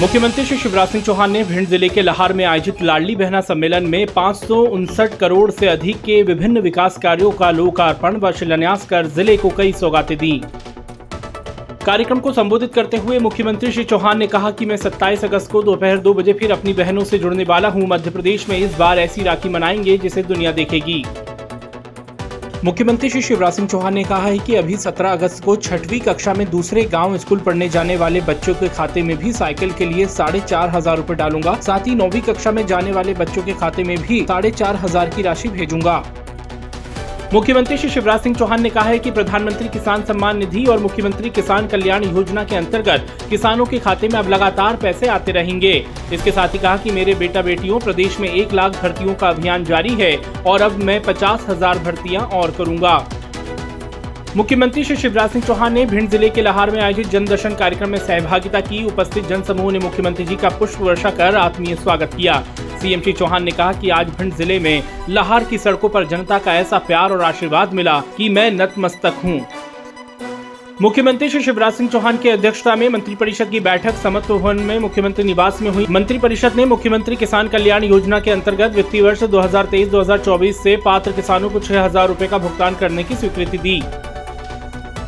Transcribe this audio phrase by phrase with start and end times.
[0.00, 3.86] मुख्यमंत्री श्री शिवराज सिंह चौहान ने भिंड ज़िले के लहार में आयोजित लाडली बहना सम्मेलन
[3.86, 4.40] में पाँच
[5.20, 9.72] करोड़ से अधिक के विभिन्न विकास कार्यों का लोकार्पण व शिलान्यास कर ज़िले को कई
[9.72, 10.30] सौगातें दी।
[11.86, 15.62] कार्यक्रम को संबोधित करते हुए मुख्यमंत्री श्री चौहान ने कहा कि मैं 27 अगस्त को
[15.62, 18.98] दोपहर दो बजे फिर अपनी बहनों से जुड़ने वाला हूँ। मध्य प्रदेश में इस बार
[18.98, 21.04] ऐसी राखी मनाएँगे जिसे दुनिया देखेगी।
[22.64, 26.32] मुख्यमंत्री श्री शिवराज सिंह चौहान ने कहा है कि अभी 17 अगस्त को छठवीं कक्षा
[26.34, 30.06] में दूसरे गाँव स्कूल पढ़ने जाने वाले बच्चों के खाते में भी साइकिल के लिए
[30.08, 33.84] साढ़े चार हज़ार रूपए डालूँगा। साथ ही नौवीं कक्षा में जाने वाले बच्चों के खाते
[33.84, 36.02] में भी साढ़े चार हज़ार की राशि भेजूँगा।
[37.32, 41.30] मुख्यमंत्री श्री शिवराज सिंह चौहान ने कहा है कि प्रधानमंत्री किसान सम्मान निधि और मुख्यमंत्री
[41.30, 45.72] किसान कल्याण योजना के अंतर्गत किसानों के खाते में अब लगातार पैसे आते रहेंगे।
[46.12, 49.64] इसके साथ ही कहा कि मेरे बेटा बेटियों, प्रदेश में एक लाख भर्तियों का अभियान
[49.64, 52.96] जारी है और अब मैं पचास हज़ार भर्तियाँ और करूँगा।
[54.36, 57.90] मुख्यमंत्री श्री शिवराज सिंह चौहान ने भिंड ज़िले के लहार में आयोजित जन दर्शन कार्यक्रम
[57.90, 62.14] में सहभागिता की। उपस्थित जन समूह ने मुख्यमंत्री जी का पुष्प वर्षा कर आत्मीय स्वागत
[62.14, 62.42] किया।
[62.78, 66.38] सीएम श्री चौहान ने कहा कि आज भिंड ज़िले में लाहौर की सड़कों पर जनता
[66.38, 69.40] का ऐसा प्यार और आशीर्वाद मिला कि मैं नतमस्तक हूँ।
[70.82, 75.24] मुख्यमंत्री श्री शिवराज सिंह चौहान की अध्यक्षता में मंत्रिपरिषद की बैठक समत्व भवन में मुख्यमंत्री
[75.24, 80.76] निवास में हुई। मंत्रिपरिषद ने मुख्यमंत्री किसान कल्याण योजना के अंतर्गत वित्तीय वर्ष 2023-2024 से
[80.84, 83.80] पात्र किसानों को छह हज़ार रूपए का भुगतान करने की स्वीकृति दी।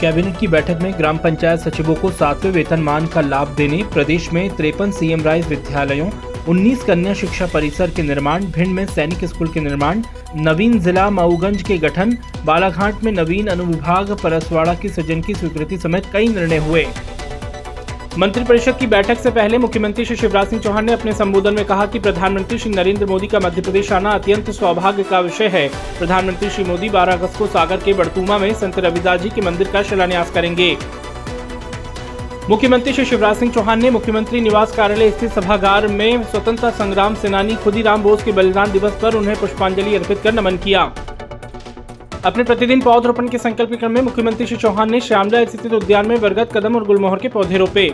[0.00, 4.48] कैबिनेट की बैठक में ग्राम पंचायत सचिवों को सातवें वेतनमान का लाभ देने, प्रदेश में
[4.50, 6.10] तिरपन सीएम राइज विद्यालयों
[6.50, 10.02] 19 कन्या शिक्षा परिसर के निर्माण, भिंड में सैनिक स्कूल के निर्माण,
[10.36, 16.06] नवीन जिला मऊगंज के गठन, बालाघाट में नवीन अनुविभाग, परसवाड़ा की सृजन की स्वीकृति समेत
[16.12, 16.86] कई निर्णय हुए।
[18.18, 21.86] मंत्रिपरिषद की बैठक से पहले मुख्यमंत्री श्री शिवराज सिंह चौहान ने अपने संबोधन में कहा
[21.86, 26.50] कि प्रधानमंत्री श्री नरेंद्र मोदी का मध्य प्रदेश आना अत्यंत सौभाग्य का विषय है। प्रधानमंत्री
[26.50, 29.82] श्री मोदी 12 अगस्त को सागर के बड़तुमा में संत रविदास जी के मंदिर का
[29.82, 30.76] शिलान्यास करेंगे।
[32.50, 37.54] मुख्यमंत्री श्री शिवराज सिंह चौहान ने मुख्यमंत्री निवास कार्यालय स्थित सभागार में स्वतंत्रता संग्राम सेनानी
[37.54, 40.82] खुदीराम बोस के बलिदान दिवस पर उन्हें पुष्पांजलि अर्पित कर नमन किया।
[42.24, 46.20] अपने प्रतिदिन पौधरोपण के संकल्प क्रम में मुख्यमंत्री श्री चौहान ने श्यामला स्थित उद्यान में
[46.20, 47.88] बरगद कदम और गुलमोहर के पौधे रोपे।